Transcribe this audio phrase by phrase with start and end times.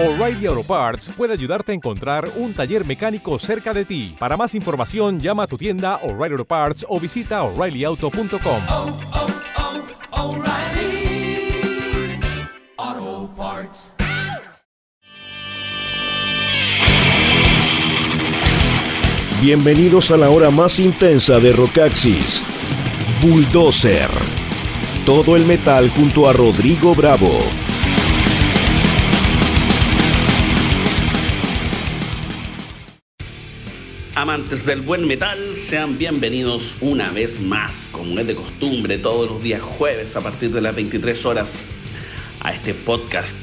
[0.00, 4.14] O'Reilly Auto Parts puede ayudarte a encontrar un taller mecánico cerca de ti.
[4.16, 8.62] Para más información, llama a tu tienda O'Reilly Auto Parts o visita oreillyauto.com.
[8.68, 8.96] oh,
[12.76, 13.92] oh, Parts.
[19.42, 22.44] Bienvenidos a la hora más intensa de Rockaxis.
[23.20, 24.10] Bulldozer.
[25.04, 27.40] Todo el metal junto a Rodrigo Bravo.
[34.18, 39.40] Amantes del buen metal, sean bienvenidos una vez más, como es de costumbre, todos los
[39.40, 41.52] días jueves a partir de las 23 horas,
[42.40, 43.36] a este podcast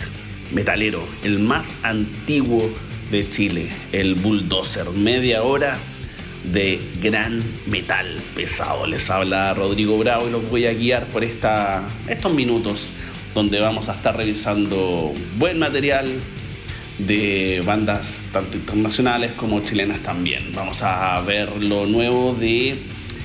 [0.51, 2.69] metalero, el más antiguo
[3.09, 4.89] de Chile, el Bulldozer.
[4.89, 5.77] Media hora
[6.43, 8.85] de gran metal pesado.
[8.85, 12.89] Les habla Rodrigo Bravo y los voy a guiar por esta, estos minutos
[13.33, 16.05] donde vamos a estar revisando buen material,
[16.97, 20.51] de bandas tanto internacionales como chilenas también.
[20.53, 22.77] Vamos a ver lo nuevo de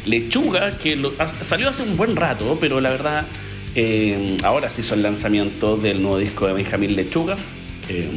[0.07, 0.99] Lechuga, que
[1.43, 3.27] salió hace un buen rato, pero la verdad
[3.75, 7.37] eh, ahora se hizo el lanzamiento del nuevo disco de Benjamín Lechuga.
[7.89, 8.09] eh,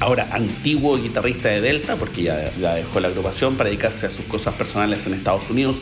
[0.00, 4.24] ahora antiguo guitarrista de Delta, porque ya, ya dejó la agrupación para dedicarse a sus
[4.26, 5.80] cosas personales en Estados Unidos.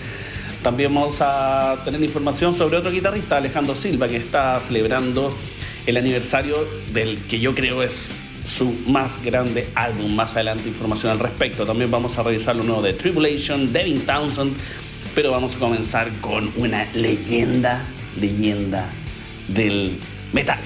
[0.62, 5.36] También vamos a tener información sobre otro guitarrista, Alejandro Silva, que está celebrando
[5.86, 6.56] el aniversario
[6.92, 8.06] del que yo creo es
[8.46, 10.14] su más grande álbum.
[10.14, 11.66] Más adelante información al respecto.
[11.66, 14.56] También vamos a revisar lo nuevo de Tribulation, Devin Townsend,
[15.14, 17.84] pero vamos a comenzar con una leyenda,
[18.20, 18.88] leyenda
[19.48, 19.98] del
[20.32, 20.60] metal,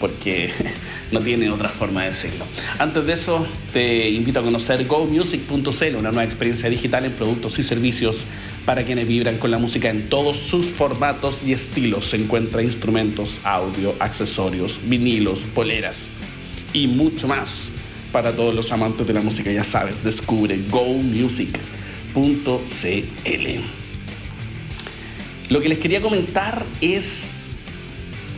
[0.00, 0.50] porque
[1.12, 2.44] no tiene otra forma de decirlo.
[2.78, 7.62] Antes de eso, te invito a conocer gomusic.cl, una nueva experiencia digital en productos y
[7.62, 8.24] servicios
[8.64, 12.10] para quienes vibran con la música en todos sus formatos y estilos.
[12.10, 16.17] Se encuentra instrumentos, audio, accesorios, vinilos, poleras
[16.72, 17.70] y mucho más
[18.12, 19.50] para todos los amantes de la música.
[19.50, 21.58] Ya sabes, descubre gomusic.cl.
[25.50, 27.30] Lo que les quería comentar es...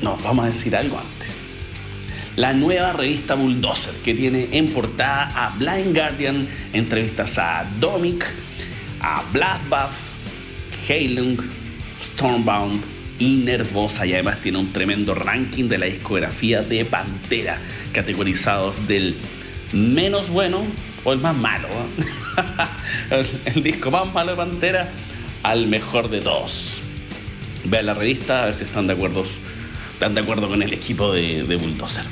[0.03, 1.29] No, vamos a decir algo antes.
[2.37, 8.25] La nueva revista Bulldozer que tiene en portada a Blind Guardian, entrevistas a Domic,
[9.01, 9.91] a Bloodbath,
[10.89, 11.37] Heilung,
[12.01, 12.81] Stormbound
[13.19, 14.07] y Nervosa.
[14.07, 17.59] Y además tiene un tremendo ranking de la discografía de Pantera,
[17.93, 19.15] categorizados del
[19.73, 20.63] menos bueno
[21.05, 21.69] o el más malo.
[23.55, 24.91] el, disco más malo de Pantera
[25.43, 26.79] al mejor de todos.
[27.65, 29.25] Vean la revista a ver si están de acuerdo,
[29.93, 32.05] están de acuerdo con el equipo de, de Bulldozer.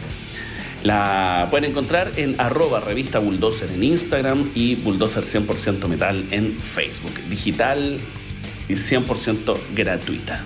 [0.85, 7.15] La pueden encontrar en arroba revista Bulldozer en Instagram y Bulldozer 100% Metal en Facebook.
[7.29, 7.99] Digital
[8.69, 10.45] y 100% gratuita.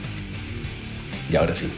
[1.31, 1.69] Y ahora sí.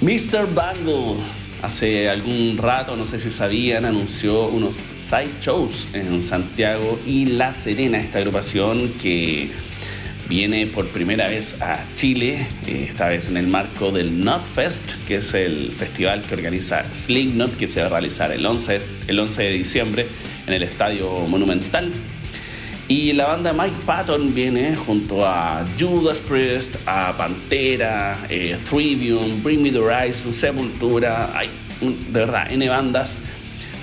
[0.00, 0.52] Mr.
[0.54, 1.22] Bangle
[1.64, 7.54] hace algún rato, no sé si sabían, anunció unos side shows en Santiago y La
[7.54, 9.50] Serena, esta agrupación que
[10.28, 15.16] viene por primera vez a Chile, eh, esta vez en el marco del Nutfest, que
[15.16, 19.42] es el festival que organiza Slipknot, que se va a realizar el 11, el 11
[19.42, 20.06] de diciembre
[20.46, 21.90] en el Estadio Monumental.
[22.86, 29.62] Y la banda Mike Patton viene junto a Judas Priest, a Pantera, eh, Trivium, Bring
[29.62, 31.48] Me the Horizon, Sepultura, hay
[31.80, 33.14] de verdad, N bandas.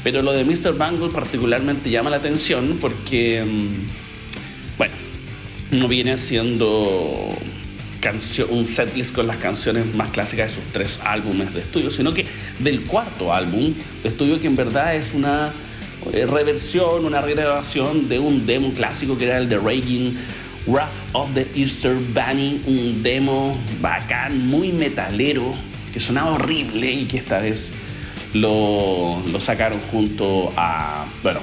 [0.04, 0.78] Pero lo de Mr.
[0.78, 4.94] Bangle particularmente llama la atención porque, mm, bueno,
[5.72, 6.16] no viene
[8.00, 12.14] cancio- un setlist con las canciones más clásicas de sus tres álbumes de estudio, sino
[12.14, 12.26] que
[12.60, 13.74] del cuarto álbum
[14.04, 15.52] de estudio que en verdad es una
[16.06, 20.14] reversión, una regrabación de un demo clásico que era el de Raging
[20.68, 25.54] Wrath of the Easter Bunny, un demo bacán, muy metalero,
[25.94, 27.72] que sonaba horrible y que esta vez
[28.34, 31.40] lo, sacaron junto a, bueno,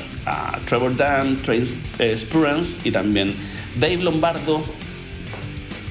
[0.67, 3.35] Trevor Dunn, Trace eh, Spurance y también
[3.79, 4.63] Dave Lombardo,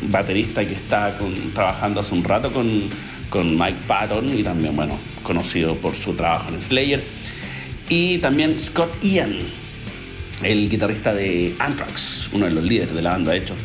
[0.10, 2.84] baterista que está con- trabajando hace un rato con,
[3.30, 7.04] con Mike Patton y también, bueno, conocido por su trabajo en Slayer.
[7.90, 9.40] Y también Scott Ian,
[10.44, 13.56] el guitarrista de Anthrax, uno de los líderes de la banda, de hecho.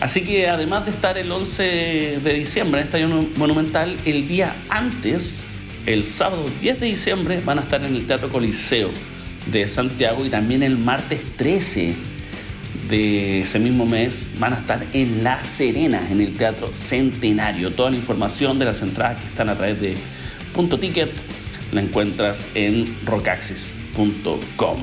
[0.00, 5.38] Así que además de estar el 11 de diciembre en Estadio Monumental, el día antes,
[5.86, 8.90] el sábado 10 de diciembre, van a estar en el Teatro Coliseo
[9.50, 11.96] de Santiago y también el martes 13
[12.88, 17.72] de ese mismo mes van a estar en La Serena, en el Teatro Centenario.
[17.72, 19.94] Toda la información de las entradas que están a través de
[20.54, 21.10] Punto Ticket
[21.72, 24.78] la encuentras en rockaxis.com.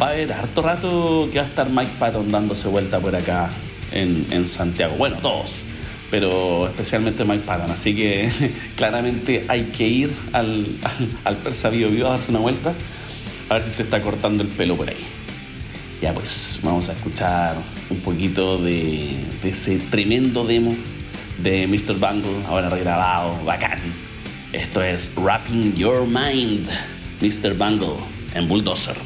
[0.00, 3.50] Va a haber harto rato que va a estar Mike Patton dándose vuelta por acá
[3.92, 4.96] en, en Santiago.
[4.96, 5.56] Bueno, todos.
[6.10, 7.70] pero especialmente Mike Patton.
[7.70, 8.30] Así que
[8.76, 12.74] claramente hay que ir al, al, al Persa Bio Bio a darse una vuelta,
[13.48, 14.96] a ver si se está cortando el pelo por ahí.
[16.00, 17.56] Ya pues, vamos a escuchar
[17.90, 20.74] un poquito de, ese tremendo demo
[21.42, 21.94] de Mr.
[21.98, 23.78] Bungle, ahora regrabado, bacán.
[24.52, 26.68] Esto es Wrapping Your Mind,
[27.20, 27.54] Mr.
[27.56, 28.02] Bungle
[28.34, 28.96] en Bulldozer.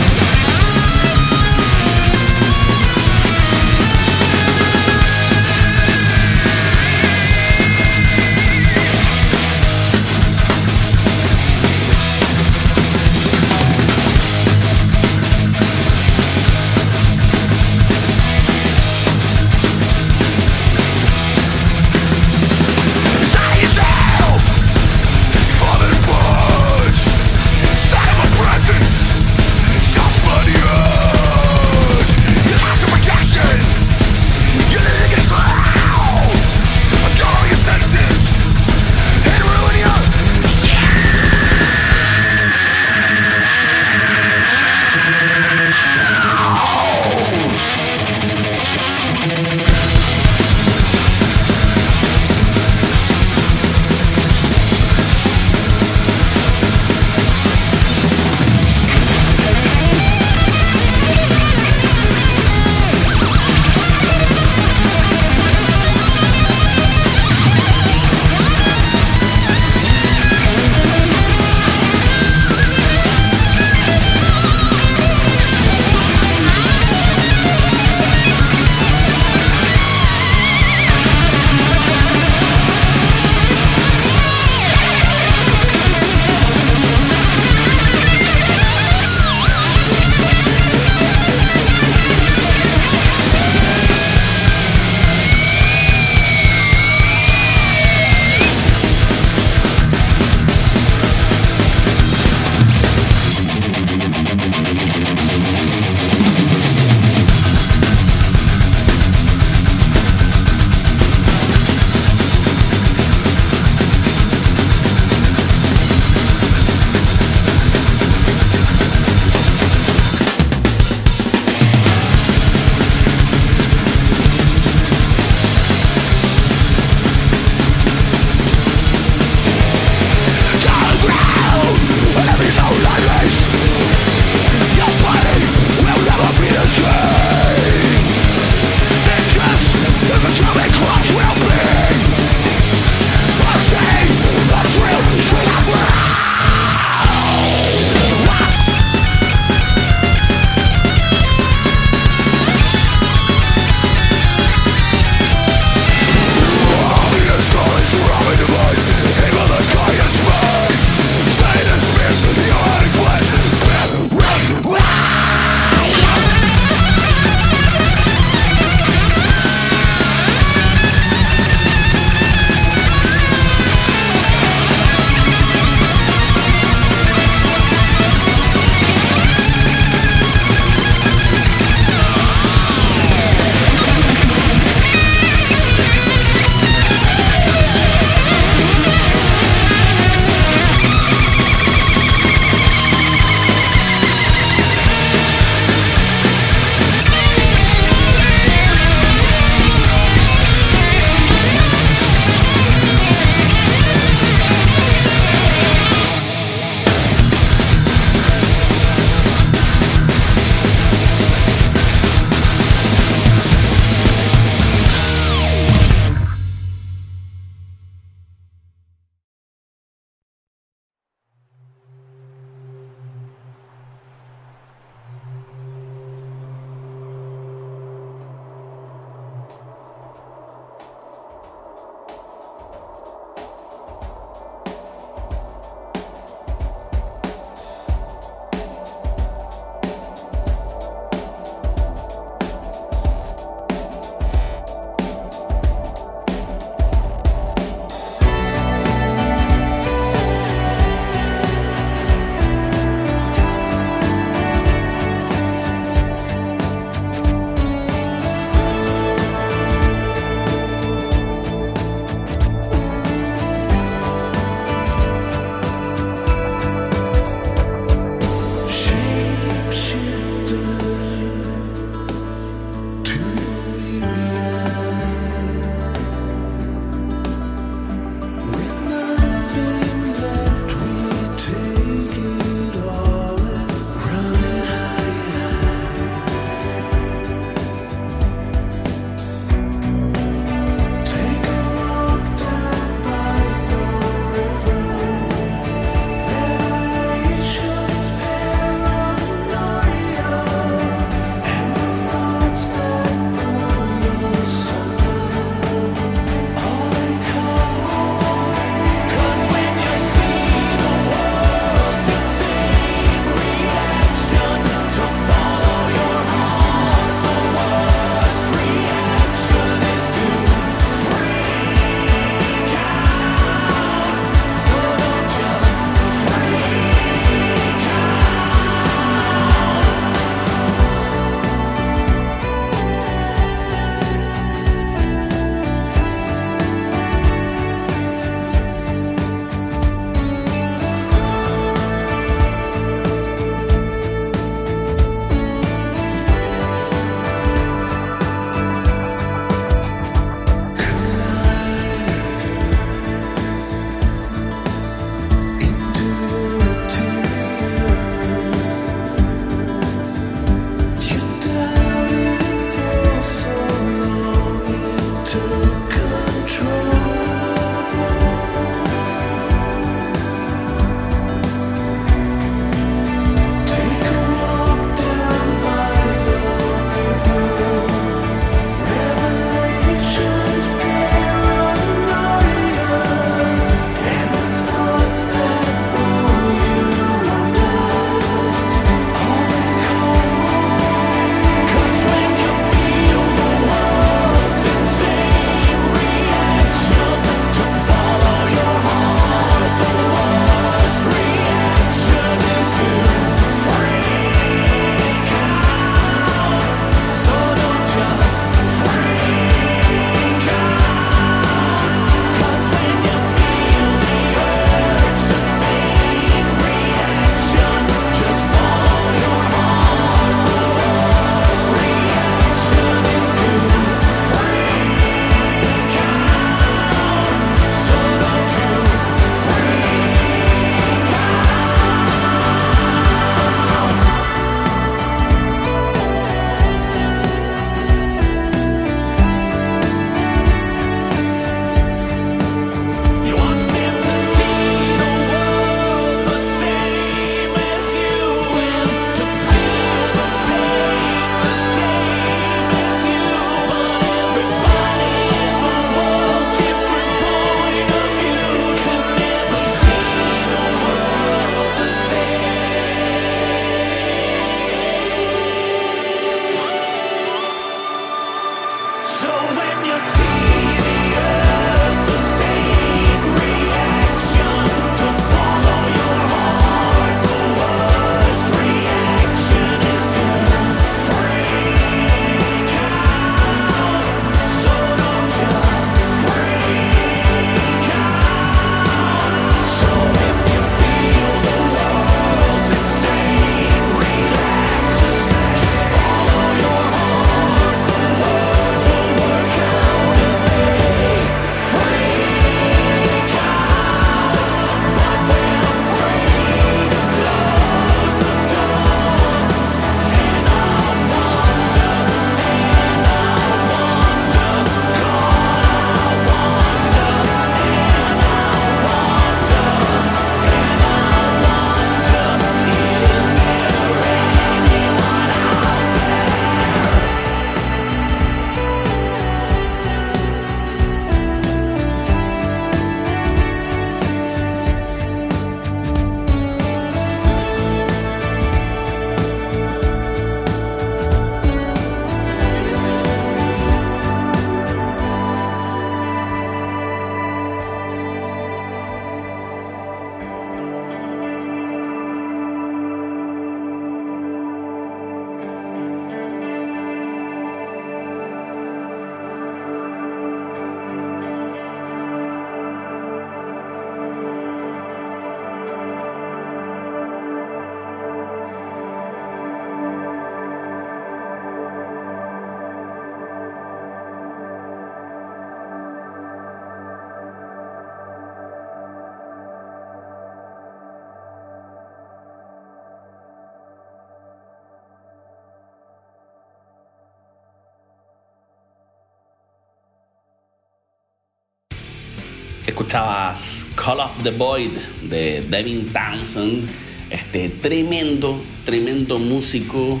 [592.72, 594.70] Escuchabas Call of the Void
[595.02, 596.66] de Devin Townsend,
[597.10, 600.00] este tremendo, tremendo músico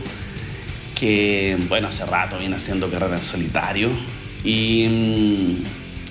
[0.98, 3.90] que, bueno, hace rato viene haciendo carrera en solitario
[4.42, 5.56] y mm,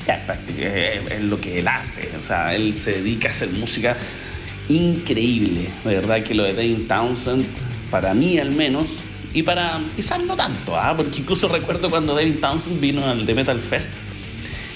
[0.05, 3.97] es, lo que él hace, o sea, él se dedica a hacer música
[4.69, 7.43] increíble, de verdad que lo de Devin Townsend,
[7.89, 8.85] para mí al menos,
[9.33, 10.93] y para quizás no tanto, ¿ah?
[10.95, 13.89] porque incluso recuerdo cuando Devin Townsend vino al The Metal Fest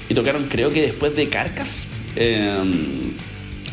[0.09, 3.11] y tocaron creo que después de Carcas Em,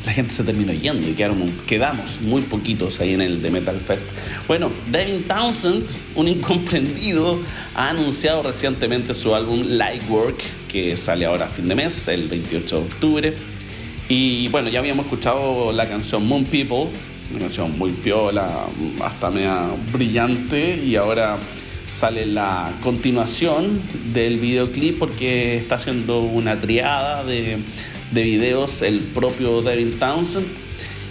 [0.04, 3.78] la gente se terminó yendo y quedaron, quedamos muy poquitos ahí en el The Metal
[3.78, 4.04] Fest.
[4.48, 5.84] Bueno, Devin Townsend,
[6.16, 7.38] un incomprendido,
[7.76, 12.76] ha anunciado recientemente su álbum Lightwork, que sale ahora a fin de mes, el 28
[12.76, 13.34] de octubre.
[14.08, 16.88] Y bueno, ya habíamos escuchado la canción Moon People,
[17.30, 18.66] una canción muy piola,
[19.04, 21.36] hasta media brillante, y ahora
[21.94, 23.80] sale la continuación
[24.12, 27.58] del videoclip porque está haciendo una triada de
[28.12, 30.46] de videos el propio Devin Townsend.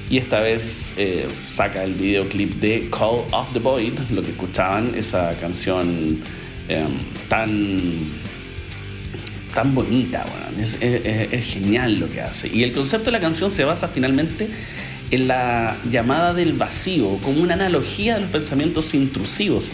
[0.09, 4.93] Y esta vez eh, saca el videoclip de Call of the Void, lo que escuchaban,
[4.95, 6.19] esa canción
[6.67, 6.87] em,
[7.29, 7.79] tan
[9.53, 10.25] tan bonita,
[10.61, 10.77] es,
[11.45, 12.47] genial lo que hace.
[12.47, 14.47] Y el concepto de la canción se basa finalmente
[15.11, 19.65] en la llamada del vacío, como una analogía de los pensamientos intrusivos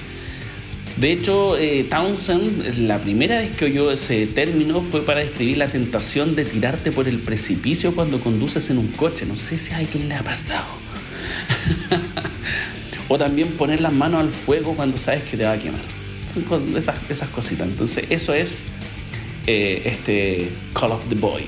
[1.00, 5.68] de hecho, eh, Townsend, la primera vez que oyó ese término fue para describir la
[5.68, 9.28] tentación de tirarte por el precipicio cuando conduces en un coche.
[9.28, 10.66] No sé si a alguien le ha pasado.
[13.10, 15.82] o también poner las manos al fuego cuando sabes que te va a quemar.
[16.34, 17.68] Son esas, esas cositas.
[17.68, 18.64] Entonces, eso es
[19.46, 21.46] eh, este Call of the Void.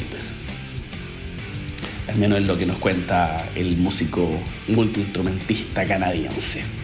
[2.07, 4.29] Al menos es lo que nos cuenta el músico
[4.67, 6.78] multiinstrumentista canadiense.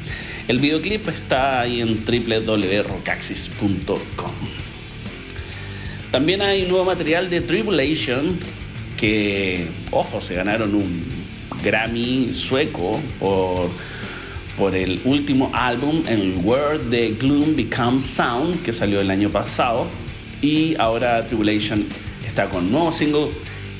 [0.48, 4.32] El videoclip está ahí en www.rocaxis.com.
[6.12, 8.38] También hay nuevo material de Tribulation
[8.96, 11.04] que, ojo, se ganaron un
[11.64, 13.72] Grammy sueco por,
[14.56, 19.88] por el último álbum en Word the Gloom Becomes Sound que salió el año pasado
[20.44, 21.88] y ahora Tribulation
[22.26, 23.30] está con nuevo single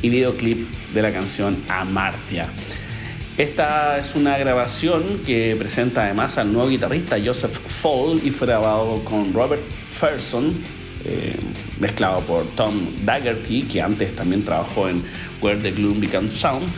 [0.02, 2.50] y videoclip de la canción Amartya.
[3.38, 9.04] Esta es una grabación que presenta además al nuevo guitarrista Joseph Fall y fue grabado
[9.04, 10.54] con Robert Ferson,
[11.04, 11.36] eh,
[11.82, 15.04] mezclado por Tom Daggerty, que antes también trabajó en
[15.42, 16.70] Where the Gloom Becomes Sound,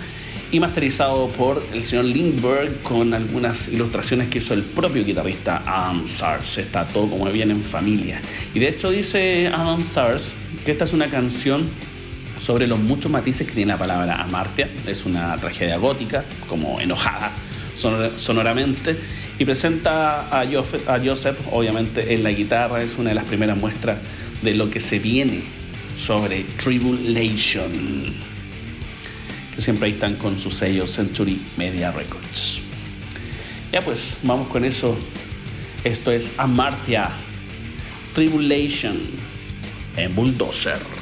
[0.51, 6.07] y masterizado por el señor Lindbergh con algunas ilustraciones que hizo el propio guitarrista Adam
[6.07, 6.57] Sars.
[6.57, 8.19] Está todo como bien en familia.
[8.55, 10.33] Y de hecho dice Adam Sars
[10.65, 11.69] que esta es una canción
[12.47, 14.69] sobre los muchos matices que tiene la palabra Amartya.
[14.87, 17.29] Es una tragedia gótica, como enojada
[17.75, 18.97] sonoramente,
[19.37, 22.81] y presenta a Joseph, a Joseph, obviamente, en la guitarra.
[22.81, 23.97] Es una de las primeras muestras
[24.41, 25.43] de lo que se viene
[25.97, 28.15] sobre Tribulation,
[29.53, 32.59] que siempre ahí están con su sello Century Media Records.
[33.73, 34.97] Ya pues, vamos con eso.
[35.83, 37.11] Esto es Amartya,
[38.15, 38.97] Tribulation
[39.97, 40.96] en Bulldozer.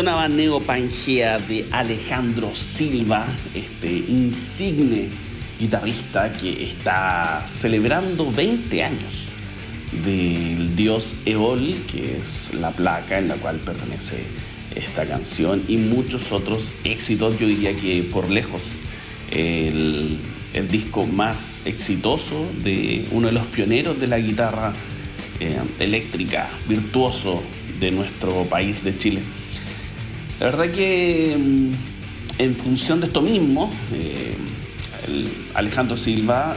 [0.00, 5.10] Sonaba Neo Pangea de Alejandro Silva, este insigne
[5.58, 9.26] guitarrista que está celebrando 20 años
[10.02, 14.24] del dios Eol, que es la placa en la cual pertenece
[14.74, 18.62] esta canción, y muchos otros éxitos, yo diría que por lejos
[19.30, 20.16] el,
[20.54, 24.72] el disco más exitoso de uno de los pioneros de la guitarra
[25.40, 27.42] eh, eléctrica, virtuoso
[27.78, 29.20] de nuestro país de Chile.
[30.40, 31.72] La verdad que mm,
[32.38, 34.34] en función de esto mismo, eh,
[35.52, 36.56] Alejandro Silva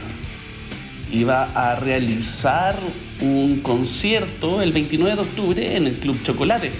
[1.12, 2.78] iba a realizar
[3.20, 6.72] un concierto el 29 de octubre en el Club Chocolate,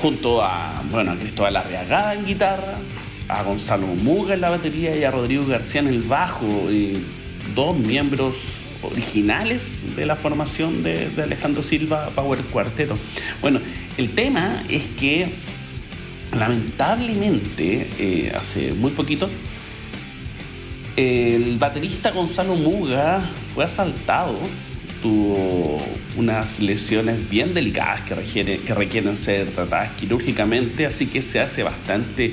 [0.00, 2.78] junto a, bueno, a Cristóbal Arriagada en guitarra,
[3.26, 7.02] a Gonzalo Muga en la batería y a Rodrigo García en el bajo, y
[7.56, 8.36] dos miembros
[8.82, 12.94] originales de la formación de, Alejandro Silva Power Cuarteto.
[13.40, 13.58] Bueno,
[13.98, 15.28] el tema es que
[16.34, 19.28] lamentablemente eh, hace muy poquito
[20.96, 23.20] el baterista Gonzalo Muga
[23.52, 24.38] fue asaltado,
[25.02, 25.78] tuvo
[26.16, 32.32] unas lesiones bien delicadas que requieren, ser tratadas quirúrgicamente, así que se hace bastante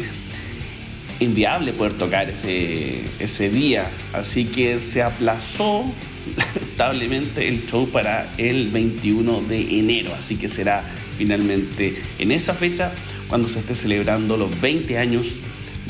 [1.19, 3.87] inviable poder tocar ese, ese día.
[4.13, 5.83] Así que se aplazó
[6.37, 10.11] lamentablemente el show para el 21 de enero.
[10.15, 10.83] Así que será
[11.17, 12.91] finalmente en esa fecha
[13.31, 15.35] cuando se esté celebrando los 20 años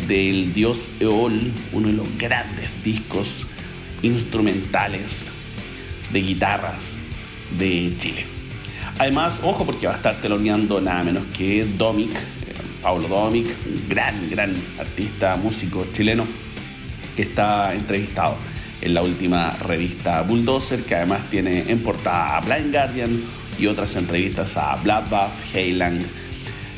[0.08, 3.48] del dios Eol, uno de los grandes discos
[4.04, 5.26] instrumentales
[6.14, 6.92] de guitarras
[7.58, 8.28] de Chile.
[9.00, 13.90] Además, ojo porque va a estar teloneando nada menos que Domic, eh, Pablo Domic, un
[13.90, 16.28] gran, gran artista, músico chileno
[17.16, 18.38] que está entrevistado
[18.82, 23.20] en la última revista Bulldozer, que además tiene en portada a Blind Guardian
[23.58, 26.02] y otras entrevistas a Bloodbath, Heylang,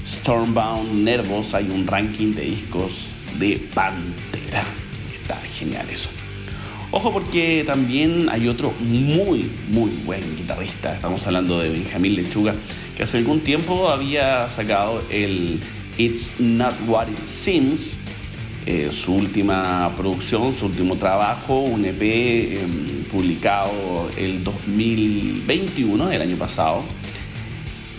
[0.06, 1.54] Stormbound, Nervos.
[1.54, 4.64] Hay un ranking de discos de Pantera.
[5.22, 6.10] Está genial eso.
[6.92, 10.94] Ojo porque también hay otro muy, muy buen guitarrista.
[10.94, 12.54] Estamos hablando de Benjamín Lechuga,
[12.96, 15.60] que hace algún tiempo había sacado el
[15.98, 17.98] It's Not What It Seems,
[18.68, 26.38] eh, su última producción, su último trabajo, un EP em, publicado el 2021, el año
[26.38, 26.84] pasado.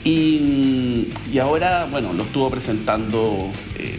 [0.04, 1.08] Y,
[1.40, 3.98] ahora, bueno, lo estuvo presentando eh,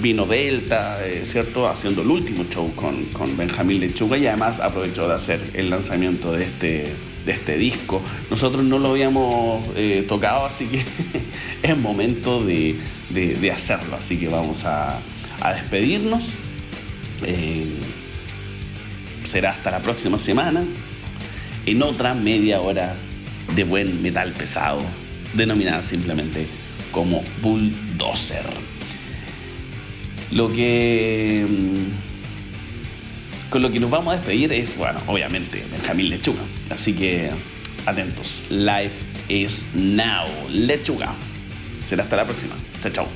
[0.00, 1.68] Vino Delta, eh, ¿cierto?
[1.68, 6.32] Haciendo el último show con, con, Benjamín Lechuga y además aprovechó de hacer el lanzamiento
[6.32, 6.94] de este,
[7.26, 8.00] de este disco.
[8.30, 10.82] Nosotros no lo habíamos eh, tocado, así que
[11.62, 13.96] es momento de, de, hacerlo.
[13.96, 14.98] Así que vamos a,
[15.42, 16.24] a despedirnos.
[19.24, 20.64] será hasta la próxima semana
[21.66, 22.96] en otra media hora
[23.54, 24.80] de buen metal pesado
[25.34, 26.46] denominada simplemente
[26.90, 28.46] como bulldozer.
[30.30, 32.08] Lo que mm,
[33.50, 36.42] con lo que nos vamos a despedir es, bueno, obviamente Benjamín Lechuga.
[36.70, 37.30] Así que
[37.86, 38.44] atentos.
[38.50, 40.26] Life is now.
[40.50, 41.14] Lechuga.
[41.82, 42.54] Será hasta la próxima.
[42.82, 43.08] Chao, chao.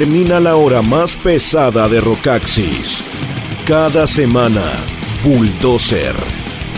[0.00, 3.04] Termina la hora más pesada de Rocaxis.
[3.66, 4.72] Cada semana,
[5.22, 6.14] Bulldozer,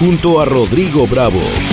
[0.00, 1.71] junto a Rodrigo Bravo.